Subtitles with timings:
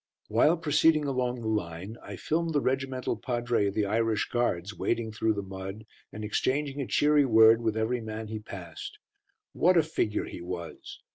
[0.29, 5.11] While proceeding along the line, I filmed the regimental padre of the Irish Guards wading
[5.11, 8.97] through the mud and exchanging a cheery word with every man he passed.
[9.53, 11.03] What a figure he was!